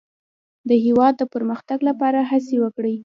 د 0.69 0.71
هېواد 0.85 1.13
د 1.17 1.23
پرمختګ 1.33 1.79
لپاره 1.89 2.19
هڅې 2.31 2.55
وکړئ. 2.63 2.95